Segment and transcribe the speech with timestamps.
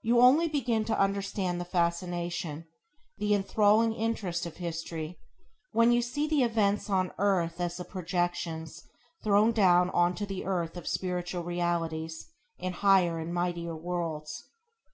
[0.00, 2.66] You only begin to understand the fascination,
[3.18, 5.18] the enthralling interest of history,
[5.72, 8.82] when you see the events on earth as the projections
[9.22, 14.48] thrown down on to the earth of spiritual realities in higher and mightier worlds.